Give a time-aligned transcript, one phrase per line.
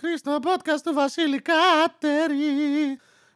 [0.00, 2.34] Χρήστο, podcast του Βασίλη Κάτερη.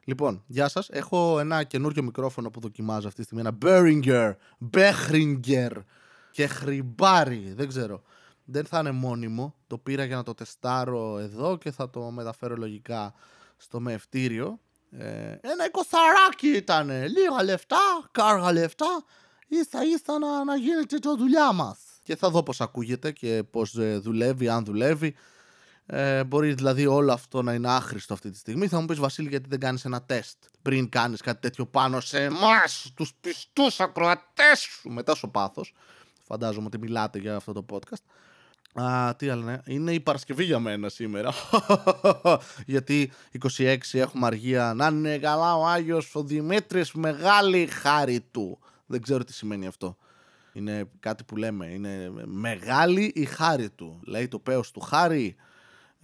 [0.04, 0.88] Λοιπόν, γεια σας.
[0.88, 3.42] Έχω ένα καινούριο μικρόφωνο που δοκιμάζω αυτή τη στιγμή.
[3.46, 4.34] Ένα Behringer,
[4.77, 5.71] Behringer
[6.31, 8.03] και χρυμπάρι, δεν ξέρω.
[8.45, 9.55] Δεν θα είναι μόνιμο.
[9.66, 13.15] Το πήρα για να το τεστάρω εδώ και θα το μεταφέρω λογικά
[13.57, 14.61] στο μευτήριο.
[14.91, 16.89] Ε, ένα εικοσαράκι ήταν.
[16.89, 19.05] Λίγα λεφτά, κάργα λεφτά.
[19.49, 21.79] Ίσα ίσα να, να γίνεται το δουλειά μας.
[22.03, 25.15] Και θα δω πώς ακούγεται και πώς ε, δουλεύει, αν δουλεύει.
[25.87, 28.69] Ε, μπορείς δηλαδή όλο αυτό να είναι άχρηστο αυτή τη στιγμή.
[28.69, 32.23] Θα μου πεις Βασίλη, γιατί δεν κάνεις ένα τεστ πριν κάνεις κάτι τέτοιο πάνω σε
[32.23, 34.91] εμάς, τους πιστούς ακροατές σου.
[34.91, 35.74] Μετά στο πάθος.
[36.23, 38.02] Φαντάζομαι ότι μιλάτε για αυτό το podcast.
[38.83, 39.59] Α, τι άλλο, ναι.
[39.66, 41.33] Είναι η Παρασκευή για μένα σήμερα.
[42.66, 43.12] Γιατί
[43.57, 44.73] 26 έχουμε αργία.
[44.74, 48.59] Να είναι καλά ο Άγιος ο Δημήτρης, μεγάλη χάρη του.
[48.87, 49.96] Δεν ξέρω τι σημαίνει αυτό.
[50.52, 51.66] Είναι κάτι που λέμε.
[51.66, 54.01] Είναι μεγάλη η χάρη του.
[54.05, 55.37] Λέει το πέος του χάρη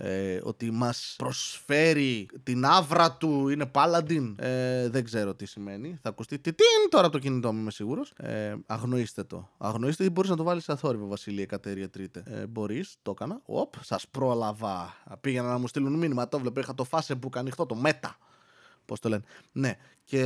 [0.02, 4.34] ε, ότι μας προσφέρει την άβρα του, είναι Paladin.
[4.36, 5.98] Ε, δεν ξέρω τι σημαίνει.
[6.02, 8.12] Θα ακουστεί τι είναι τώρα από το κινητό μου, είμαι σίγουρος.
[8.16, 9.50] Ε, αγνοήστε το.
[9.58, 12.22] Αγνοήστε ή μπορείς να το βάλεις σε θόρυβο, Βασίλεια Κατέρια Τρίτε.
[12.26, 13.40] Ε, μπορείς, το έκανα.
[13.44, 14.94] Οπ, σας πρόλαβα.
[15.20, 18.10] Πήγαινα να μου στείλουν μήνυμα, το βλέπω, είχα το Facebook ανοιχτό, το Meta.
[18.84, 19.22] Πώς το λένε.
[19.52, 20.22] Ναι, και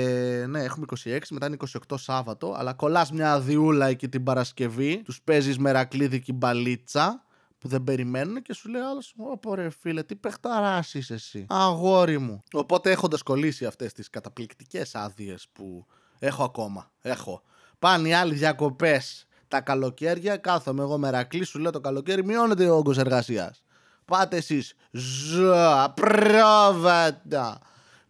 [0.49, 1.57] ναι, έχουμε 26, μετά είναι
[1.89, 7.24] 28 Σάββατο, αλλά κολλάς μια αδιούλα εκεί την Παρασκευή, τους παίζεις μερακλίδικη μπαλίτσα
[7.65, 11.47] που δεν περιμένουν και σου λέει άλλος, Ω ρε φίλε, τι παιχταράς είσαι εσύ.
[11.49, 12.43] Αγόρι μου.
[12.53, 15.87] Οπότε έχοντας κολλήσει αυτές τις καταπληκτικές άδειες που
[16.19, 16.91] έχω ακόμα.
[17.01, 17.43] Έχω.
[17.79, 20.37] Πάνε οι άλλοι διακοπές τα καλοκαίρια.
[20.37, 23.63] Κάθομαι εγώ μερακλή, σου λέω το καλοκαίρι, μειώνεται ο όγκος εργασίας.
[24.05, 24.75] Πάτε εσείς.
[24.91, 27.59] Ζω, πρόβατα.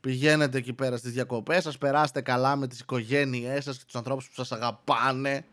[0.00, 4.27] Πηγαίνετε εκεί πέρα στις διακοπές, σας περάστε καλά με τις οικογένειές σας και τους ανθρώπους
[4.28, 5.44] που σας αγαπάνε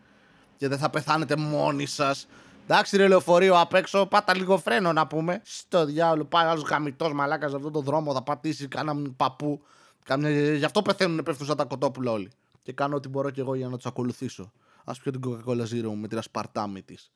[0.58, 2.28] και δεν θα πεθάνετε μόνοι σας
[2.64, 5.42] Εντάξει, ρε λεωφορείο απ' έξω, πάτα λίγο φρένο να πούμε.
[5.44, 9.62] Στο διάολο, πάει άλλος γαμητός μαλάκας σε αυτόν τον δρόμο, θα πατήσει κανένα παππού.
[10.06, 10.54] Κάμια...
[10.56, 12.32] Γι' αυτό πεθαίνουν πέφτουν σαν τα κοτόπουλα όλοι.
[12.64, 14.52] Και κάνω ό,τι μπορώ κι εγώ για να τους ακολουθήσω.
[14.84, 17.12] Α πιω την Coca-Cola Zero με την ασπαρτάμι της.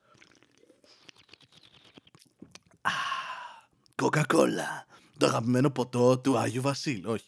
[4.02, 4.86] Coca-Cola.
[5.18, 7.06] Το αγαπημένο ποτό του Άγιου Βασίλ.
[7.06, 7.25] Όχι.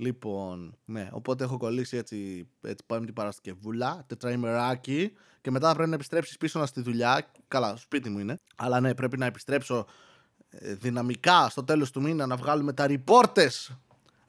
[0.00, 5.94] Λοιπόν, ναι, οπότε έχω κολλήσει έτσι, έτσι πάμε την Παρασκευούλα, τετραημεράκι και μετά πρέπει να
[5.94, 7.30] επιστρέψεις πίσω στη δουλειά.
[7.48, 8.38] Καλά, σπίτι μου είναι.
[8.56, 9.86] Αλλά ναι, πρέπει να επιστρέψω
[10.48, 13.50] ε, δυναμικά στο τέλος του μήνα να βγάλουμε τα ρηπόρτε.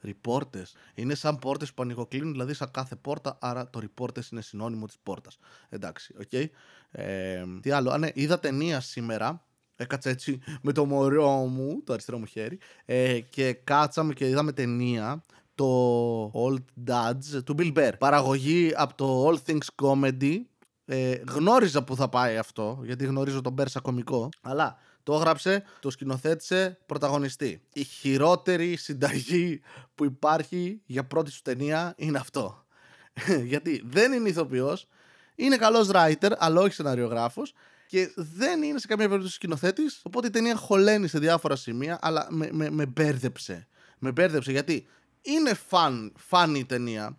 [0.00, 0.66] Ρηπόρτε.
[0.94, 3.38] Είναι σαν πόρτες που ανοιγοκλίνουν, δηλαδή σαν κάθε πόρτα.
[3.40, 5.38] Άρα το ρηπόρτε είναι συνώνυμο της πόρτας.
[5.68, 6.28] Εντάξει, ok.
[6.32, 6.46] Okay.
[6.90, 9.44] Ε, τι άλλο; Α, ναι, είδα ταινία σήμερα.
[9.76, 12.58] Έκατσα έτσι με το μωρό μου, το αριστερό μου χέρι.
[12.84, 15.22] Ε, και κάτσαμε και είδαμε ταινία
[15.60, 17.92] το Old Dads του Bill Burr.
[17.98, 20.36] Παραγωγή από το All Things Comedy.
[20.84, 24.28] Ε, γνώριζα που θα πάει αυτό, γιατί γνωρίζω τον Bear σαν κομικό.
[24.40, 27.62] Αλλά το έγραψε, το σκηνοθέτησε πρωταγωνιστή.
[27.72, 29.60] Η χειρότερη συνταγή
[29.94, 32.66] που υπάρχει για πρώτη σου ταινία είναι αυτό.
[33.52, 34.86] γιατί δεν είναι ηθοποιός,
[35.34, 37.52] είναι καλός writer, αλλά όχι σεναριογράφος
[37.86, 40.00] και δεν είναι σε καμία περίπτωση σκηνοθέτης.
[40.02, 43.66] Οπότε η ταινία χωλαίνει σε διάφορα σημεία, αλλά με, με, με μπέρδεψε.
[43.98, 44.86] Με μπέρδεψε γιατί
[45.22, 47.18] είναι φαν, φαν η ταινία.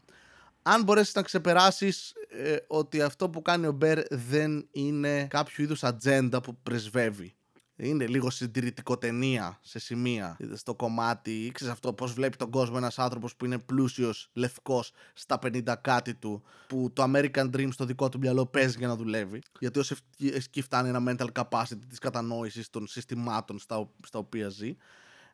[0.61, 5.83] Αν μπορέσεις να ξεπεράσεις ε, ότι αυτό που κάνει ο Μπέρ δεν είναι κάποιο είδους
[5.83, 7.35] ατζέντα που πρεσβεύει.
[7.83, 11.51] Είναι λίγο συντηρητικό ταινία σε σημεία στο κομμάτι.
[11.53, 16.13] Ξέρεις αυτό πώς βλέπει τον κόσμο ένας άνθρωπος που είναι πλούσιος, λευκός, στα 50 κάτι
[16.13, 19.41] του, που το American Dream στο δικό του μυαλό παίζει για να δουλεύει.
[19.59, 24.75] Γιατί όσο εκεί φτάνει ένα mental capacity της κατανόησης των συστημάτων στα, στα οποία ζει.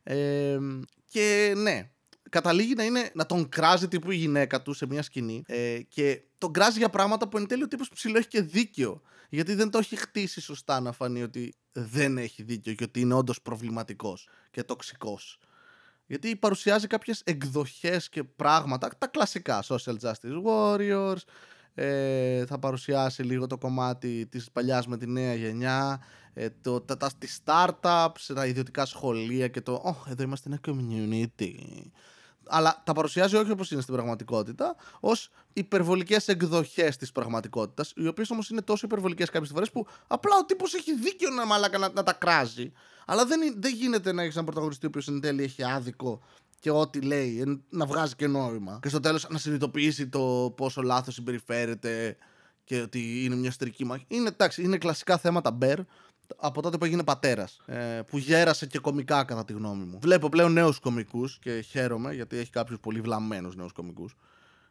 [0.04, 0.58] Ε,
[1.10, 1.90] και ναι,
[2.30, 6.22] καταλήγει να, είναι, να τον κράζει τύπου η γυναίκα του σε μια σκηνή ε, και
[6.38, 9.02] τον κράζει για πράγματα που εν τέλει ο τύπος ψηλό έχει και δίκιο.
[9.30, 13.14] Γιατί δεν το έχει χτίσει σωστά να φανεί ότι δεν έχει δίκιο και ότι είναι
[13.14, 15.40] όντως προβληματικός και τοξικός.
[16.06, 21.22] Γιατί παρουσιάζει κάποιες εκδοχές και πράγματα, τα κλασικά, social justice warriors,
[21.74, 26.02] ε, θα παρουσιάσει λίγο το κομμάτι της παλιάς με τη νέα γενιά,
[26.34, 30.60] ε, το, τα, τα, τις startups, τα ιδιωτικά σχολεία και το «Oh, εδώ είμαστε ένα
[30.68, 31.54] community»
[32.50, 38.30] αλλά τα παρουσιάζει όχι όπως είναι στην πραγματικότητα, ως υπερβολικές εκδοχές της πραγματικότητας, οι οποίες
[38.30, 41.90] όμως είναι τόσο υπερβολικές κάποιες φορές που απλά ο τύπος έχει δίκιο να, μαλάκα, να,
[41.90, 42.72] να τα κράζει.
[43.06, 46.22] Αλλά δεν, δεν γίνεται να έχεις έναν πρωταγωνιστή ο οποίος εν τέλει έχει άδικο
[46.60, 48.80] και ό,τι λέει να βγάζει και νόημα.
[48.82, 52.18] Και στο τέλος να συνειδητοποιήσει το πόσο λάθος συμπεριφέρεται
[52.64, 54.06] και ότι είναι μια εσωτερική μάχη.
[54.08, 55.80] Είναι, εντάξει, είναι κλασικά θέματα μπέρ
[56.38, 57.62] από τότε που έγινε πατέρας.
[57.66, 60.00] Ε, που γέρασε και κομικά, κατά τη γνώμη μου.
[60.02, 64.16] Βλέπω πλέον νέους κομικούς και χαίρομαι γιατί έχει κάποιους πολύ βλαμμένους νέους κομικούς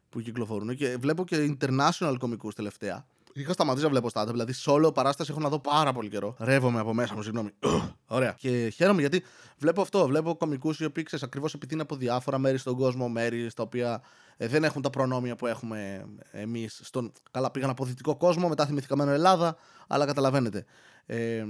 [0.08, 0.76] που κυκλοφορούν.
[0.76, 3.06] Και βλέπω και international κομικούς τελευταία.
[3.38, 6.36] Είχα σταματήσει να βλέπω stand-up, δηλαδή solo παράσταση έχω να δω πάρα πολύ καιρό.
[6.38, 7.50] Ρεύομαι από μέσα μου, συγγνώμη.
[8.06, 8.34] Ωραία.
[8.38, 9.22] Και χαίρομαι γιατί
[9.58, 10.06] βλέπω αυτό.
[10.06, 13.62] Βλέπω κομικούς οι οποίοι ξέρεις ακριβώς επειδή είναι από διάφορα μέρη στον κόσμο, μέρη στα
[13.62, 14.02] οποία
[14.36, 16.80] ε, δεν έχουν τα προνόμια που έχουμε εμείς.
[16.84, 17.12] Στον...
[17.30, 19.56] Καλά, πήγαν από δυτικό κόσμο, μετά θυμηθήκαμε Ελλάδα,
[19.86, 20.64] αλλά καταλαβαίνετε.
[21.06, 21.44] Ε,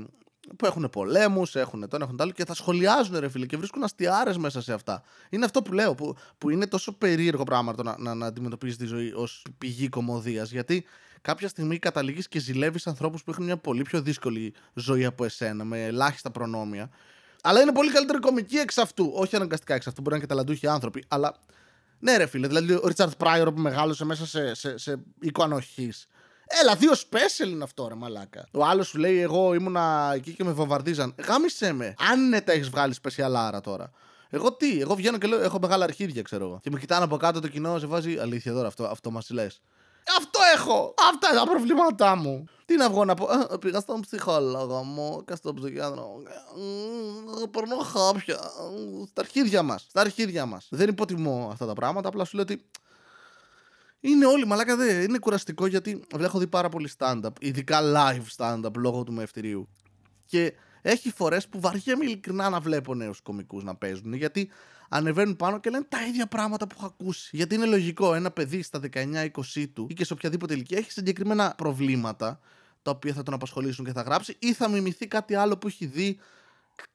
[0.56, 3.82] που έχουν πολέμους, έχουν τον, έχουν το άλλο και θα σχολιάζουν ρε φίλε και βρίσκουν
[3.82, 5.02] αστιάρες μέσα σε αυτά.
[5.30, 8.76] Είναι αυτό που λέω, που, που είναι τόσο περίεργο πράγμα το να, να, να αντιμετωπίζεις
[8.76, 10.50] τη ζωή ως πηγή κομμωδίας.
[10.50, 10.84] Γιατί
[11.20, 15.64] κάποια στιγμή καταλήγεις και ζηλεύεις ανθρώπους που έχουν μια πολύ πιο δύσκολη ζωή από εσένα,
[15.64, 16.90] με ελάχιστα προνόμια.
[17.42, 19.12] Αλλά είναι πολύ καλύτερη κομική εξ αυτού.
[19.14, 21.04] Όχι αναγκαστικά εξ αυτού, μπορεί να είναι και ταλαντούχοι άνθρωποι.
[21.08, 21.36] Αλλά
[21.98, 25.92] ναι, ρε φίλε, δηλαδή ο Ρίτσαρτ Πράιορ που μεγάλωσε μέσα σε, σε, σε οίκο ανοχή.
[26.46, 28.48] Έλα, δύο special είναι αυτό, ρε μαλάκα.
[28.52, 31.14] Ο άλλος σου λέει: Εγώ ήμουνα εκεί και με βομβαρδίζαν.
[31.26, 31.94] Γάμισε με.
[32.10, 33.90] Αν ναι, τα έχεις βγάλει special τώρα.
[34.30, 36.58] Εγώ τι, εγώ βγαίνω και λέω: Έχω μεγάλα αρχίδια, ξέρω εγώ.
[36.62, 39.60] Και με κοιτάνε από κάτω το κοινό, σε βάζει αλήθεια τώρα, αυτό, αυτό μας λες.
[40.18, 40.94] Αυτό έχω!
[41.10, 42.44] Αυτά είναι τα προβλήματά μου.
[42.64, 43.26] Τι να βγω να πω.
[43.52, 46.22] Ε, πήγα στον ψυχολόγο μου και στον ψυχιάτρο.
[47.50, 48.38] Περνώ χάπια.
[49.10, 49.86] Στα αρχίδια μας.
[49.88, 50.66] Στα αρχίδια μας.
[50.70, 52.08] Δεν υποτιμώ αυτά τα πράγματα.
[52.08, 52.64] Απλά σου λέω ότι
[54.00, 55.02] είναι όλοι μαλάκα δε.
[55.02, 57.30] Είναι κουραστικό γιατί έχω δει πάρα πολύ stand-up.
[57.40, 59.68] Ειδικά live stand-up λόγω του μευτηρίου.
[60.26, 60.52] Και
[60.82, 64.12] έχει φορές που βαριέμαι ειλικρινά να βλέπω νέους κομικούς να παίζουν.
[64.12, 64.50] Γιατί
[64.88, 67.36] ανεβαίνουν πάνω και λένε τα ίδια πράγματα που έχω ακούσει.
[67.36, 69.28] Γιατί είναι λογικό ένα παιδί στα 19-20
[69.72, 72.40] του ή και σε οποιαδήποτε ηλικία έχει συγκεκριμένα προβλήματα
[72.82, 75.86] τα οποία θα τον απασχολήσουν και θα γράψει ή θα μιμηθεί κάτι άλλο που έχει
[75.86, 76.18] δει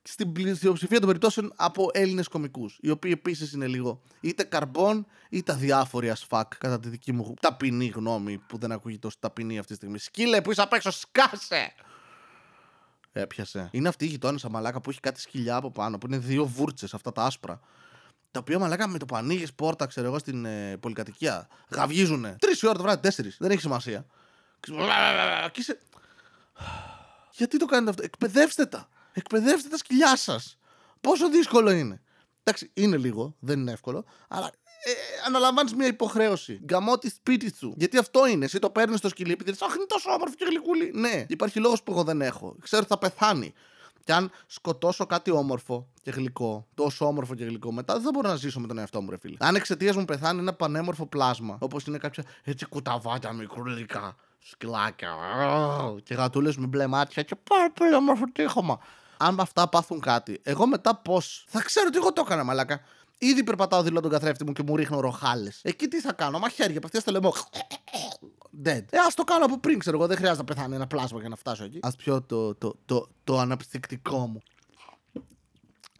[0.03, 2.77] στην πλειοψηφία των περιπτώσεων από Έλληνες κομικούς.
[2.81, 7.33] Οι οποίοι επίσης είναι λίγο είτε καρμπών είτε αδιάφοροι as fuck, κατά τη δική μου
[7.39, 9.97] ταπεινή γνώμη, που δεν ακούγεται τόσο ταπεινή αυτή τη στιγμή.
[9.97, 11.73] Σκύλε που είσαι απ' έξω, σκάσε!
[13.11, 13.69] Έπιασε.
[13.71, 16.93] Είναι αυτή η γειτόνισσα μαλάκα που έχει κάτι σκυλιά από πάνω, που είναι δύο βούρτσες
[16.93, 17.59] αυτά τα άσπρα.
[18.31, 22.35] Τα οποία μαλάκα με το που ανοίγεις πόρτα, ξέρω εγώ, στην ε, πολυκατοικία, γαβγίζουνε.
[22.39, 23.37] Τρεις ώρα το βράδυ, τέσσερις.
[23.39, 24.05] Δεν έχει σημασία.
[24.59, 24.71] Και
[25.61, 25.79] είσαι...
[27.37, 28.89] Γιατί το κάνετε αυτό, εκπαιδεύστε τα.
[29.13, 30.57] Εκπαιδεύστε τα σκυλιά σας.
[31.01, 32.01] Πόσο δύσκολο είναι.
[32.43, 34.51] Εντάξει, είναι λίγο, δεν είναι εύκολο, αλλά
[34.83, 34.91] ε,
[35.25, 36.59] αναλαμβάνεις μια υποχρέωση.
[36.63, 37.73] Γκαμό τη σπίτι σου.
[37.77, 38.45] Γιατί αυτό είναι.
[38.45, 40.91] Εσύ το παίρνεις στο σκυλί επειδή Αχ, είναι τόσο όμορφο και γλυκούλι.
[40.93, 42.55] Ναι, υπάρχει λόγος που εγώ δεν έχω.
[42.61, 43.53] Ξέρω ότι θα πεθάνει.
[44.03, 48.29] Και αν σκοτώσω κάτι όμορφο και γλυκό, τόσο όμορφο και γλυκό, μετά δεν θα μπορώ
[48.29, 49.35] να ζήσω με τον εαυτό μου, ρε φίλε.
[49.39, 55.09] Αν εξαιτίας μου πεθάνει ένα πανέμορφο πλάσμα, όπως είναι κάποια έτσι κουταβάτια μικρούλικα σκυλάκια
[56.03, 58.79] και γατούλες με μπλε μάτια και πάρα πολύ όμορφο τείχομα
[59.21, 61.45] αν αυτά πάθουν κάτι, εγώ μετά πώς.
[61.47, 62.81] Θα ξέρω ότι εγώ το έκανα, μαλάκα.
[63.17, 65.59] Ήδη περπατάω δίπλα τον καθρέφτη μου και μου ρίχνω ροχάλες.
[65.63, 67.33] Εκεί τι θα κάνω, μαχαίρια, απευθεία στο λαιμό.
[68.63, 68.83] Dead.
[68.89, 70.07] Ε, ας το κάνω από πριν, ξέρω εγώ.
[70.07, 71.79] Δεν χρειάζεται να πεθάνει ένα πλάσμα για να φτάσω εκεί.
[71.81, 74.41] Α πιω το, το, το, το αναψυκτικό μου.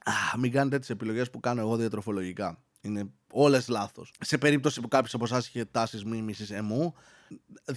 [0.04, 2.58] Α, μην κάνετε τις επιλογές που κάνω εγώ διατροφολογικά.
[2.82, 4.14] Είναι όλες λάθος.
[4.20, 6.94] Σε περίπτωση που κάποιος από εσάς είχε τάσεις μίμησης εμού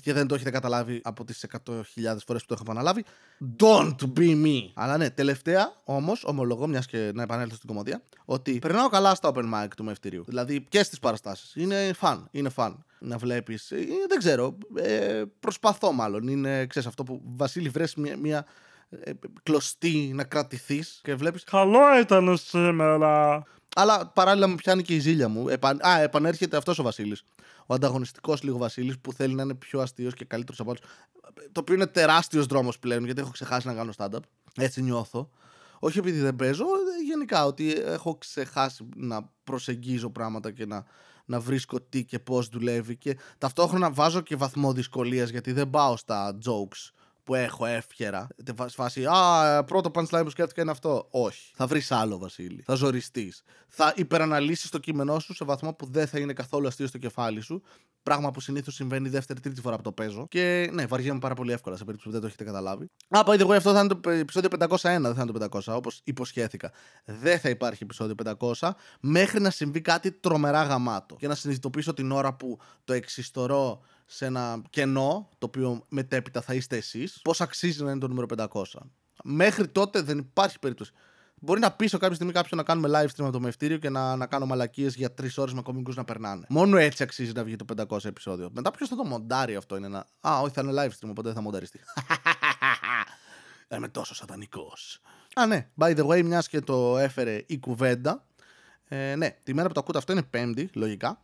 [0.02, 1.82] και δεν το έχετε καταλάβει από τις 100.000
[2.26, 3.04] φορές που το έχω επαναλάβει,
[3.58, 4.58] don't be me.
[4.74, 9.32] Αλλά ναι, τελευταία όμως, ομολογώ, μιας και να επανέλθω στην κομμωδία, ότι περνάω καλά στα
[9.34, 10.24] open mic του μευτηρίου.
[10.26, 11.54] Δηλαδή και στις παραστάσεις.
[11.54, 12.28] Είναι φαν.
[12.30, 13.70] Είναι φαν να βλέπεις.
[13.70, 13.76] Ε,
[14.08, 14.58] δεν ξέρω.
[14.74, 16.28] Ε, προσπαθώ μάλλον.
[16.28, 18.44] Είναι, ξέρεις αυτό που Βασίλη βρες μια, μια ε,
[19.42, 21.44] κλωστή να κρατηθείς και βλέπεις.
[21.44, 23.42] Καλό ήταν σήμερα.
[23.76, 25.48] Αλλά παράλληλα μου πιάνει και η ζήλια μου.
[25.48, 25.76] Επα...
[25.80, 27.22] Α, επανέρχεται αυτός ο Βασίλης.
[27.66, 30.82] Ο ανταγωνιστικός λίγο Βασίλης που θέλει να είναι πιο αστείος και καλύτερος από άλλους.
[31.52, 34.18] Το οποίο είναι τεράστιος δρόμος πλέον γιατί έχω ξεχάσει να κάνω stand-up.
[34.56, 35.30] Έτσι νιώθω.
[35.78, 36.64] Όχι επειδή δεν παίζω,
[37.06, 40.84] γενικά ότι έχω ξεχάσει να προσεγγίζω πράγματα και να,
[41.24, 42.96] να βρίσκω τι και πώς δουλεύει.
[42.96, 46.90] Και ταυτόχρονα βάζω και βαθμό δυσκολίας γιατί δεν πάω στα jokes
[47.24, 48.26] που έχω εύχερα.
[48.68, 51.06] Φάση, Α, πρώτο punchline που σκέφτηκα είναι αυτό.
[51.10, 51.52] Όχι.
[51.54, 52.62] Θα βρεις άλλο, Βασίλη.
[52.62, 53.42] Θα ζοριστείς.
[53.68, 57.40] Θα υπεραναλύσεις το κείμενό σου σε βαθμό που δεν θα είναι καθόλου αστείο στο κεφάλι
[57.40, 57.62] σου.
[58.02, 60.26] Πράγμα που συνήθως συμβαίνει δεύτερη-τρίτη φορά που το παίζω.
[60.28, 62.90] Και ναι, βαριέμαι πάρα πολύ εύκολα σε περίπτωση που δεν το έχετε καταλάβει.
[63.08, 65.60] Α, by the way, αυτό θα είναι το επεισόδιο 501, δεν θα είναι το 500,
[65.66, 66.72] όπως υποσχέθηκα.
[67.04, 68.14] Δεν θα υπάρχει επεισόδιο
[68.58, 71.14] 500 μέχρι να συμβεί κάτι τρομερά γαμάτο.
[71.14, 76.54] Και να συνειδητοποιήσω την ώρα που το εξιστορώ σε ένα κενό, το οποίο μετέπειτα θα
[76.54, 78.62] είστε εσείς, πώς αξίζει να είναι το νούμερο 500.
[79.22, 80.92] Μέχρι τότε δεν υπάρχει περίπτωση.
[81.40, 84.16] Μπορεί να πείσω κάποια στιγμή κάποιον να κάνουμε live stream από το μευτήριο και να,
[84.16, 86.46] να κάνω μαλακίες για τρεις ώρες με κομικούς να περνάνε.
[86.48, 88.50] Μόνο έτσι αξίζει να βγει το 500 επεισόδιο.
[88.54, 90.06] Μετά ποιος θα το μοντάρει αυτό είναι ένα.
[90.20, 91.80] Α, όχι, θα είναι live stream, οπότε δεν θα μονταριστεί.
[93.76, 95.00] Είμαι τόσο σατανικός.
[95.34, 95.68] Α, ναι.
[95.78, 98.26] By the way, μιας και το έφερε η κουβέντα.
[98.88, 101.20] Ε, ναι, τη μέρα που το ακούτε αυτό είναι Πέμπτη, λογικά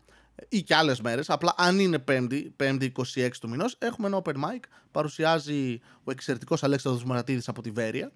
[0.48, 1.30] ή και άλλες μέρες.
[1.30, 4.60] Απλά αν είναι Πέμπτη, Πέμπτη 26 του μηνός, έχουμε ένα open mic.
[4.90, 8.12] Παρουσιάζει ο εξαιρετικός Αλέξανδρος Μαρατίδη από τη Βέρεια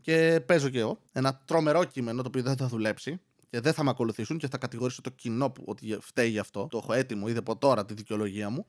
[0.00, 1.00] και παίζω και εγώ.
[1.12, 4.58] Ένα τρομερό κείμενο το οποίο δεν θα δουλέψει και δεν θα με ακολουθήσουν και θα
[4.58, 6.66] κατηγορήσω το κοινό που ότι φταίει γι' αυτό.
[6.70, 8.66] Το έχω έτοιμο ήδη από τώρα τη δικαιολογία μου.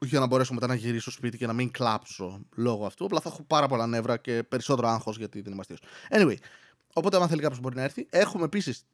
[0.00, 3.04] για να μπορέσω μετά να γυρίσω στο σπίτι και να μην κλάψω λόγω αυτού.
[3.04, 5.80] Απλά θα έχω πάρα πολλά νεύρα και περισσότερο άγχος γιατί δεν είμαι αστείος.
[6.10, 6.36] Anyway,
[6.96, 8.06] Οπότε, αν θέλει κάποιος μπορεί να έρθει.
[8.10, 8.84] Έχουμε επίσης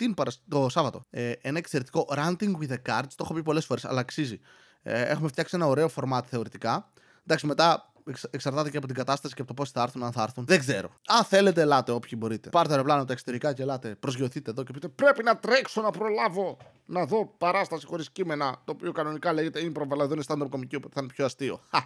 [0.48, 3.12] το Σάββατο ε, ένα εξαιρετικό ranting with the cards.
[3.16, 4.40] Το έχω πει πολλές φορές, αλλά αξίζει.
[4.82, 6.90] Ε, έχουμε φτιάξει ένα ωραίο format θεωρητικά.
[7.22, 10.12] Εντάξει, μετά εξ, εξαρτάται και από την κατάσταση και από το πώς θα έρθουν, αν
[10.12, 10.44] θα έρθουν.
[10.44, 10.90] Δεν ξέρω.
[11.06, 12.48] Αν θέλετε, ελάτε όποιοι μπορείτε.
[12.48, 13.94] Πάρτε αεροπλάνο τα εξωτερικά και ελάτε.
[13.94, 18.56] Προσγειωθείτε εδώ και πείτε Πρέπει να τρέξω να προλάβω να δω παράσταση χωρίς κείμενα.
[18.64, 21.60] Το οποίο κανονικά λέγεται improv, αλλά εδώ είναι stand-up κομική, οπότε θα είναι πιο αστείο.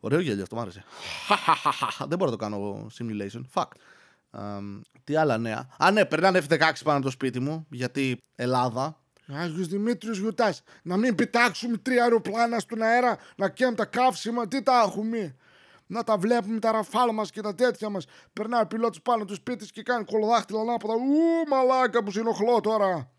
[0.00, 0.84] Ωραίο γέλιο, αυτό μου άρεσε.
[2.08, 3.42] Δεν μπορώ να το κάνω simulation.
[3.54, 3.68] Fuck.
[4.30, 5.68] Um, τι άλλα νέα.
[5.78, 9.00] Α, ναι, περνάνε F16 πάνω από το σπίτι μου, γιατί Ελλάδα.
[9.32, 10.54] Άγιο Δημήτριος Γιουτά.
[10.82, 14.48] Να μην πετάξουμε τρία αεροπλάνα στον αέρα, να καίμε τα καύσιμα.
[14.48, 15.36] Τι τα έχουμε;
[15.86, 18.04] Να τα βλέπουμε τα ραφάλ μας και τα τέτοια μας.
[18.32, 20.94] Περνάει ο πιλότος πάνω του σπίτι και κάνει κολοδάχτυλα ανάποδα.
[20.94, 23.10] Ου, μαλάκα που συνοχλώ τώρα.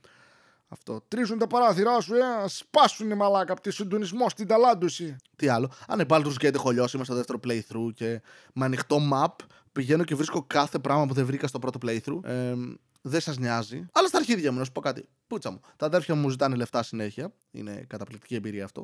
[0.67, 1.03] Αυτό.
[1.07, 2.47] Τρίζουν τα παράθυρά σου, ε.
[2.47, 5.15] Σπάσουν μαλάκα από τη συντονισμό στην ταλάντωση.
[5.35, 5.71] Τι άλλο.
[5.87, 8.21] Αν πάλι του Gate έχω λιώσει, είμαι στο δεύτερο playthrough και
[8.53, 9.45] με ανοιχτό map
[9.79, 12.24] πηγαίνω και βρίσκω κάθε πράγμα που δεν βρήκα στο πρώτο playthrough.
[12.24, 12.53] Ε,
[13.01, 13.86] δεν σας νοιάζει.
[13.91, 15.07] Αλλά στα αρχίδια μου, να σου πω κάτι.
[15.27, 15.59] Πούτσα μου.
[15.75, 17.33] Τα αδέρφια μου ζητάνε λεφτά συνέχεια.
[17.51, 18.83] Είναι καταπληκτική εμπειρία αυτό.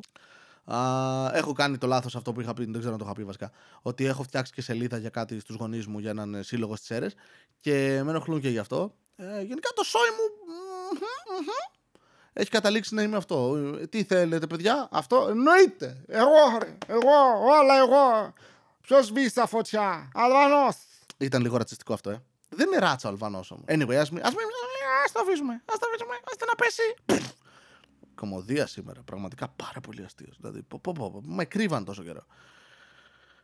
[0.66, 0.80] Α,
[1.34, 3.52] έχω κάνει το λάθος αυτό που είχα πει, δεν ξέρω αν το είχα πει βασικά.
[3.82, 7.08] Ότι έχω φτιάξει και σελίδα για κάτι στους γονείς μου για έναν σύλλογο στις αίρε
[7.62, 8.96] και με ενοχλούν και γι' αυτό.
[9.16, 10.48] Ε, γενικά το σόι μου.
[12.34, 13.56] Έχει καταλήξει να είμαι αυτό.
[13.82, 16.04] Ε, τι θέλετε, παιδιά, αυτό εννοείται.
[16.08, 17.16] Εγώ, εγώ,
[17.60, 18.34] όλα εγώ.
[18.86, 20.76] Ποιος μπει στα φωτιά, Αλβανός.
[21.18, 22.22] Ήταν λίγο ρατσιστικό αυτό, ε.
[22.50, 23.66] Δεν είναι ράτσο Αλβανός όμως.
[23.68, 24.26] Anyway, ας μην.
[24.26, 25.54] Ας το αφήσουμε.
[25.54, 26.16] Α το αφήσουμε.
[26.16, 26.82] Α το να πέσει.
[28.16, 29.02] Κομμωδία σήμερα.
[29.02, 30.38] Πραγματικά πάρα πολύ αστείος.
[30.40, 32.26] Δηλαδή, πω, πω, πω, με κρύβαν τόσο καιρό.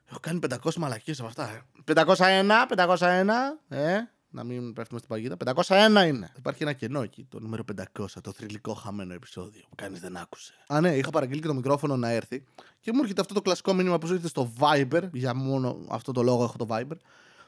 [0.09, 1.49] Έχω κάνει 500 μαλακίες από αυτά.
[1.49, 1.61] Ε.
[1.85, 3.99] 501, 501, ε
[4.31, 5.35] να μην πέφτουμε στην παγίδα.
[5.45, 6.31] 501 είναι.
[6.37, 7.63] Υπάρχει ένα κενό εκεί, το νούμερο
[7.99, 10.53] 500, το θρηλυκό χαμένο επεισόδιο που κανείς δεν άκουσε.
[10.67, 12.43] Α, ναι, είχα παραγγείλει και το μικρόφωνο να έρθει
[12.79, 16.23] και μου έρχεται αυτό το κλασικό μήνυμα που ζητείτε στο Viber, για μόνο αυτό το
[16.23, 16.97] λόγο έχω το Viber,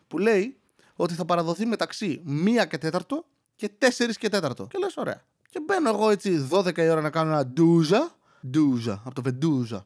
[0.07, 0.57] που λέει
[0.95, 2.23] ότι θα παραδοθεί μεταξύ
[2.63, 2.99] 1 και 4
[3.55, 4.51] και 4 και 4.
[4.69, 5.21] Και λες, ωραία.
[5.49, 8.15] Και μπαίνω εγώ έτσι 12 η ώρα να κάνω ένα ντούζα.
[8.47, 9.85] Ντούζα, από το βεντούζα.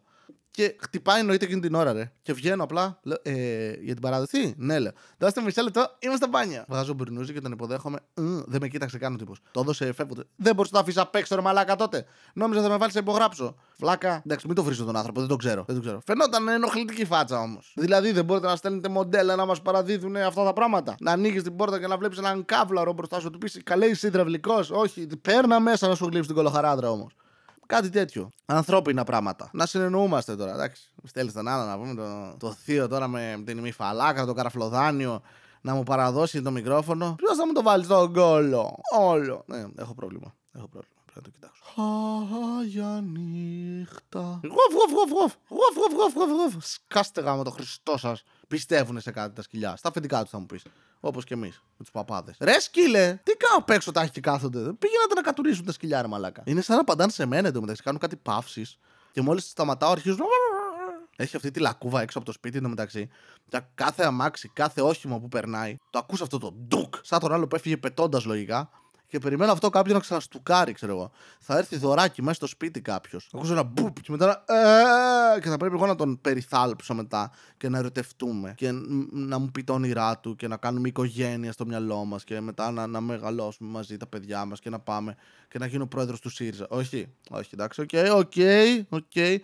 [0.57, 2.11] Και χτυπάει εννοείται εκείνη την ώρα, ρε.
[2.21, 2.99] Και βγαίνω απλά.
[3.03, 4.53] Λέω, ε, για την παράδοση.
[4.57, 4.91] Ναι, λέω.
[5.17, 6.65] Δώστε μισό λεπτό, είμαι στα μπάνια.
[6.67, 7.99] Βγάζω μπουρνούζι και τον υποδέχομαι.
[8.45, 9.39] δεν με κοίταξε καν ο τύπος.
[9.51, 10.13] Το έδωσε, φεύγω.
[10.35, 12.05] Δεν μπορείς να το αφήσεις απ' έξω, ρε μαλάκα τότε.
[12.33, 13.55] Νόμιζα θα με βάλεις να υπογράψω.
[13.77, 14.21] Φλάκα.
[14.25, 15.63] Εντάξει, μην το βρίσω τον άνθρωπο, δεν το ξέρω.
[15.67, 16.01] Δεν το ξέρω.
[16.05, 17.73] Φαινόταν ενοχλητική φάτσα όμως.
[17.75, 20.95] Δηλαδή δεν μπορείτε να στέλνετε μοντέλα να μας παραδίδουν αυτά τα πράγματα.
[20.99, 23.29] Να ανοίγεις την πόρτα και να βλέπεις έναν κάβλαρο μπροστά σου.
[23.29, 24.69] Του πεις καλέ είσαι υδραυλικός.
[24.71, 27.15] Όχι, παίρνα μέσα να σου γλύψει την κολοχαράδρα όμως.
[27.67, 28.29] Κάτι τέτοιο.
[28.45, 29.49] Ανθρώπινα πράγματα.
[29.53, 30.53] Να συνεννοούμαστε τώρα.
[30.53, 30.91] Εντάξει.
[31.03, 35.21] Στέλνεις τον άλλο να πούμε το, το θείο τώρα με την ημιφαλάκα, το καραφλοδάνιο
[35.61, 37.15] να μου παραδώσει το μικρόφωνο.
[37.17, 39.43] Ποιος θα μου το βάλει στον κόλλο; Όλο.
[39.45, 40.35] Ναι, έχω πρόβλημα.
[40.53, 40.95] Έχω πρόβλημα.
[41.05, 41.63] Πρέπει να το κοιτάξω.
[41.75, 44.39] Χάγια νύχτα.
[44.43, 45.33] Γοφ, γοφ, γοφ, γοφ.
[45.47, 46.65] Γοφ, γοφ, γοφ, γοφ.
[46.65, 48.23] Σκάστε γάμο το Χριστό σας.
[48.47, 49.75] Πιστεύουν σε κάτι τα σκυλιά.
[49.75, 50.63] Στα αφεντικά τους θα μου πεις.
[50.99, 52.35] Όπως και εμείς με τους παπάδες.
[52.39, 54.59] Ρε σκύλε, τι κάνω απ' έξω τα έχει και κάθονται.
[54.59, 56.43] Πήγαινατε να κατουρίσουν τα σκυλιά, ρε μαλάκα.
[56.45, 57.83] Είναι σαν να απαντάνε σε μένα εντωμεταξύ.
[57.83, 58.65] Κάνουν κάτι παύσει
[59.11, 60.25] και μόλις σταματάω αρχίζουν.
[61.15, 63.09] Έχει αυτή τη λακκούβα έξω από το σπίτι εντωμεταξύ.
[63.49, 66.95] Για κάθε αμάξι, κάθε όχημα που περνάει, το ακούς αυτό το ντουκ.
[67.01, 68.69] Σαν τον άλλο που έφυγε πετώντας λογικά
[69.07, 71.11] και περιμένω αυτό κάποιον να ξαναστουκάρει, ξέρω εγώ.
[71.39, 73.29] Θα έρθει δωράκι μέσα στο σπίτι κάποιος.
[73.33, 74.59] Ακούσω ένα μπουπ και μετά ένα.
[75.35, 78.71] Ε, και θα πρέπει εγώ να τον περιθάλψω μετά και να ερωτευτούμε και
[79.11, 82.71] να μου πει τα όνειρά του και να κάνουμε οικογένεια στο μυαλό μας και μετά
[82.71, 85.15] να, να μεγαλώσουμε μαζί τα παιδιά μας και να πάμε
[85.47, 86.65] και να γίνω πρόεδρος του ΣΥΡΙΖΑ.
[86.69, 88.33] Όχι, όχι, εντάξει, ok, ok,
[88.89, 89.41] ok.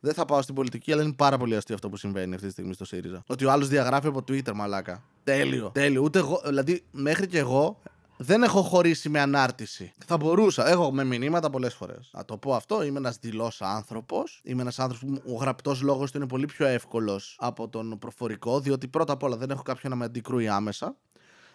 [0.00, 2.52] Δεν θα πάω στην πολιτική, αλλά είναι πάρα πολύ αστείο αυτό που συμβαίνει αυτή τη
[2.52, 3.22] στιγμή στο ΣΥΡΙΖΑ.
[3.26, 5.02] Ότι ο άλλος διαγράφει από Twitter, μαλάκα.
[5.24, 5.70] Τέλειο.
[5.70, 6.02] Τέλειο.
[6.02, 7.80] Ούτε εγώ, δηλαδή, μέχρι και εγώ
[8.16, 9.92] δεν έχω χωρίσει με ανάρτηση.
[10.06, 10.68] Θα μπορούσα.
[10.68, 12.10] Έχω με μηνύματα πολλές φορές.
[12.12, 12.82] Να το πω αυτό.
[12.82, 14.40] Είμαι ένας δειλός άνθρωπος.
[14.44, 18.60] Είμαι ένας άνθρωπος που ο γραπτός λόγος του είναι πολύ πιο εύκολος από τον προφορικό.
[18.60, 20.96] Διότι πρώτα απ' όλα δεν έχω κάποιον να με αντικρούει άμεσα.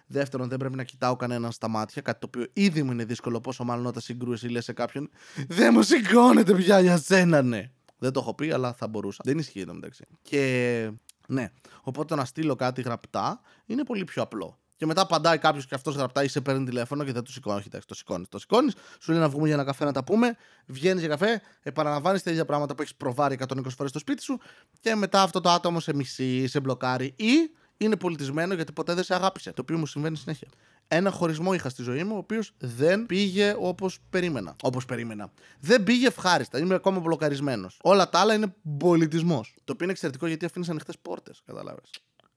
[0.07, 2.01] Δεύτερον, δεν πρέπει να κοιτάω κανέναν στα μάτια.
[2.01, 3.41] Κάτι το οποίο ήδη μου είναι δύσκολο.
[3.41, 5.09] Πόσο μάλλον όταν συγκρούεσαι ή λες σε κάποιον.
[5.47, 7.71] Δεν μου σηκώνεται πια για σένα, ναι.
[7.97, 9.21] Δεν το έχω πει, αλλά θα μπορούσα.
[9.23, 10.05] Δεν ισχύει το μεταξύ.
[10.21, 10.91] Και
[11.27, 11.51] ναι.
[11.81, 14.57] Οπότε να στείλω κάτι γραπτά είναι πολύ πιο απλό.
[14.79, 17.57] Και μετά απαντάει κάποιος και αυτός γραπτά ή σε παίρνει τηλέφωνο και δεν το σηκώνει.
[17.57, 18.27] Όχι, το σηκώνεις.
[18.27, 21.41] Το σηκώνεις, σου λέει να βγούμε για ένα καφέ να τα πούμε, βγαίνεις για καφέ,
[21.61, 24.39] επαναλαμβάνεις τα ίδια πράγματα που έχεις προβάρει 120 φορές στο σπίτι σου
[24.79, 29.03] και μετά αυτό το άτομο σε μισεί, σε μπλοκάρει ή είναι πολιτισμένο γιατί ποτέ δεν
[29.03, 29.51] σε αγάπησε.
[29.51, 30.47] Το οποίο μου συμβαίνει συνέχεια.
[30.87, 34.55] Ένα χωρισμό είχα στη ζωή μου, ο οποίος δεν πήγε όπως περίμενα.
[34.61, 35.31] Όπως περίμενα.
[35.59, 36.59] Δεν πήγε ευχάριστα.
[36.59, 37.79] Είμαι ακόμα μπλοκαρισμένος.
[37.83, 39.53] Όλα τα άλλα είναι πολιτισμός.
[39.55, 41.41] Το οποίο είναι εξαιρετικό γιατί αφήνεις ανοιχτές πόρτες.
[41.45, 41.81] Κατάλαβε.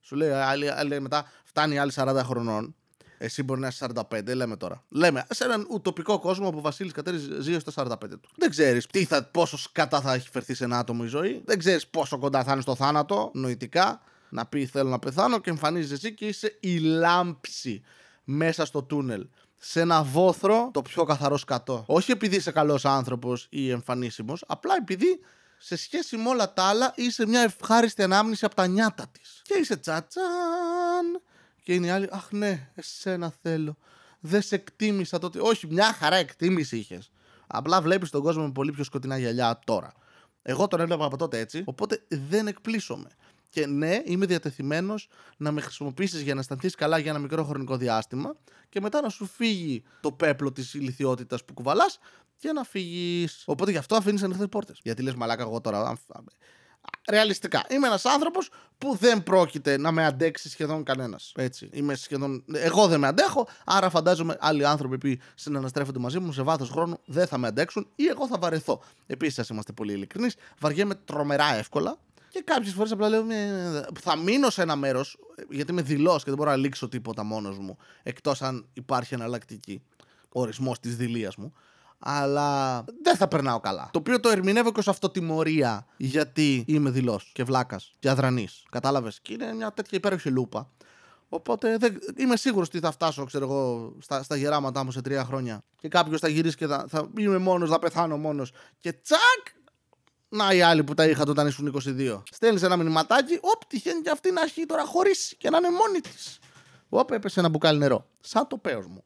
[0.05, 2.75] Σου λέει άλλη, άλλη, μετά φτάνει άλλη 40 χρονών.
[3.17, 4.83] Εσύ μπορεί να είσαι 45, λέμε τώρα.
[4.89, 8.29] Λέμε, σε έναν ουτοπικό κόσμο που ο Βασίλης Κατέρης ζει στα 45 του.
[8.37, 8.87] Δεν ξέρεις
[9.31, 11.41] πόσο σκατά θα έχει φερθεί σε ένα άτομο η ζωή.
[11.45, 14.01] Δεν ξέρεις πόσο κοντά θα είναι στο θάνατο, νοητικά.
[14.29, 17.81] Να πει θέλω να πεθάνω και εμφανίζεις εσύ και είσαι η λάμψη
[18.23, 19.27] μέσα στο τούνελ.
[19.57, 21.83] Σε ένα βόθρο το πιο καθαρό σκατό.
[21.87, 25.19] Όχι επειδή είσαι καλός άνθρωπος ή εμφανίσιμος, απλά επειδή
[25.65, 29.41] σε σχέση με όλα τα άλλα είσαι μια ευχάριστη ανάμνηση από τα νιάτα της.
[29.43, 31.21] Και είσαι τσατσάν.
[31.63, 33.77] Και είναι η άλλη, Αχ ναι, εσένα θέλω.
[34.19, 35.39] Δεν σε εκτίμησα τότε.
[35.41, 37.11] Όχι, μια χαρά εκτίμηση είχες.
[37.47, 39.93] Απλά βλέπεις τον κόσμο με πολύ πιο σκοτεινά γυαλιά τώρα.
[40.41, 43.09] Εγώ τον έβλεπα από τότε έτσι, οπότε δεν εκπλήσωμαι.
[43.53, 45.07] Και ναι, είμαι διατεθειμένος
[45.37, 48.35] να με χρησιμοποιήσεις για να αισθανθείς καλά για ένα μικρό χρονικό διάστημα
[48.69, 51.99] και μετά να σου φύγει το πέπλο της ηλικιότητας που κουβαλάς
[52.37, 53.43] και να φύγεις.
[53.45, 54.79] Οπότε γι' αυτό αφήνεις ανοιχτές πόρτες.
[54.83, 55.97] Γιατί λες, Μαλάκα, εγώ τώρα.
[57.09, 57.65] Ρεαλιστικά.
[57.69, 61.31] Είμαι ένας άνθρωπος που δεν πρόκειται να με αντέξει σχεδόν κανένας.
[61.35, 61.69] Έτσι.
[61.73, 62.43] Είμαι σχεδόν.
[62.53, 66.99] Εγώ δεν με αντέχω, άρα φαντάζομαι άλλοι άνθρωποι που συναναστρέφονται μαζί μου σε βάθος χρόνου
[67.05, 68.81] δεν θα με αντέξουν ή εγώ θα βαρεθώ.
[69.07, 71.97] Επίσης, ας είμαστε πολύ ειλικρινείς, βαριέμαι τρομερά εύκολα
[72.33, 73.25] και κάποιες φορές απλά λέω
[73.99, 75.17] θα μείνω σε ένα μέρος
[75.49, 79.81] γιατί είμαι δηλό και δεν μπορώ να λήξω τίποτα μόνος μου εκτός αν υπάρχει εναλλακτική
[80.29, 81.53] ορισμός της δηλία μου
[81.99, 83.89] αλλά δεν θα περνάω καλά.
[83.91, 88.63] Το οποίο το ερμηνεύω και ως αυτοτιμωρία γιατί είμαι δηλό και βλάκας και αδρανής.
[88.71, 90.69] Κατάλαβες; Και είναι μια τέτοια υπέροχη λούπα.
[91.29, 95.23] Οπότε δεν, είμαι σίγουρος ότι θα φτάσω ξέρω εγώ, στα, στα γεράματά μου σε τρία
[95.23, 95.63] χρόνια.
[95.79, 98.51] Και κάποιος θα γυρίσει και θα, θα είμαι μόνος, θα πεθάνω μόνος.
[98.79, 99.62] Και τσακ!
[100.35, 102.21] Να οι άλλοι που τα είχαν όταν ήσουν 22.
[102.31, 105.99] Στέλνεις ένα μηνυματάκι, όπ, τυχαίνει και αυτή να έχει τώρα χωρίσει και να είναι μόνη
[105.99, 106.39] της.
[106.89, 108.05] Όπ, έπεσε ένα μπουκάλι νερό.
[108.19, 109.03] Σαν το πέος μου.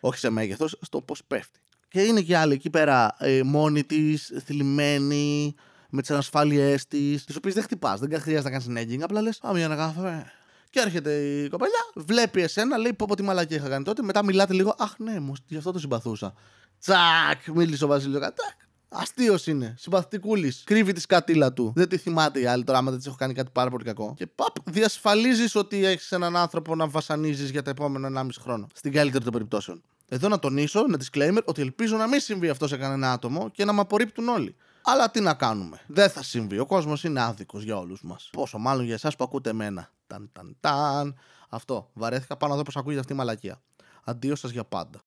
[0.00, 1.60] Όχι σε μέγεθος, στο πώς πέφτει.
[1.88, 5.54] Και είναι και άλλη εκεί πέρα ε, μόνη της, θλιμμένη,
[5.90, 8.00] με τις ανασφάλειές της, τις οποίες δεν χτυπάς.
[8.00, 10.32] Δεν χρειάζεται να κάνεις negging, απλά λες: Πάμε για ένα καφέ.
[10.70, 14.02] Και έρχεται η κοπελιά, βλέπει εσένα, λέει: Πω πω τι μαλακή είχα κάνει τότε.
[14.02, 16.34] Μετά μιλάτε λίγο: Αχ, ναι, μου, γι' αυτό το συμπαθούσα.
[16.80, 18.20] Τσακ, μίλησε ο Βασίλειος.
[18.20, 19.74] Τσακ, Αστείος είναι.
[19.78, 20.62] Συμπαθητικούλης.
[20.66, 21.72] Κρύβει τη σκατήλα του.
[21.74, 24.14] Δεν τη θυμάται η άλλη τώρα, άμα δεν της έχω κάνει κάτι πάρα πολύ κακό.
[24.16, 28.66] Και παπ, διασφαλίζεις ότι έχεις έναν άνθρωπο να βασανίζεις για τα επόμενα 1,5 χρόνο.
[28.74, 29.82] Στην καλύτερη των περιπτώσεων.
[30.08, 33.64] Εδώ να τονίσω, ένα disclaimer, ότι ελπίζω να μην συμβεί αυτό σε κανένα άτομο και
[33.64, 34.56] να με απορρίπτουν όλοι.
[34.82, 35.80] Αλλά τι να κάνουμε.
[35.86, 36.58] Δεν θα συμβεί.
[36.58, 38.28] Ο κόσμος είναι άδικος για όλους μας.
[38.32, 39.90] Πόσο μάλλον για εσάς που ακούτε εμένα.
[40.06, 41.14] Ταν, ταν, ταν.
[41.48, 41.90] Αυτό.
[41.92, 43.60] Βαρέθηκα πάνω να δω πώ ακούγεται αυτή η μαλακία.
[44.04, 45.00] Αντίο σας για πάντα.